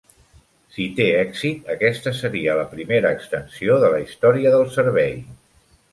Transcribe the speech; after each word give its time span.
Si 0.75 0.85
té 0.99 1.05
èxit, 1.17 1.69
aquesta 1.75 2.13
seria 2.21 2.57
la 2.61 2.65
primera 2.73 3.11
extensió 3.19 3.77
de 3.85 3.93
la 3.95 4.01
història 4.07 4.55
del 4.57 4.69
servei. 4.79 5.15